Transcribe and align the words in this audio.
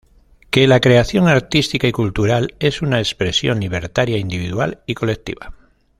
Que 0.49 0.65
la 0.67 0.79
creación 0.79 1.27
artística 1.27 1.85
y 1.87 1.91
cultural 1.91 2.55
es 2.59 2.81
una 2.81 2.97
expresión 2.97 3.59
libertaria 3.59 4.17
individual 4.17 4.79
y 4.87 4.95
colectiva. 4.95 5.53